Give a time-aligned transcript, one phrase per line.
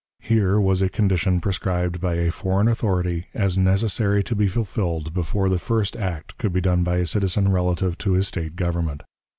[0.23, 5.47] Here was a condition prescribed by a foreign authority as necessary to be fulfilled before
[5.47, 9.03] the first act could be done by a citizen relative to his State government.